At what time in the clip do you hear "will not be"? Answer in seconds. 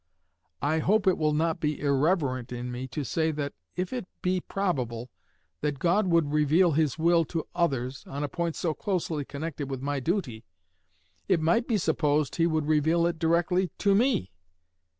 1.19-1.79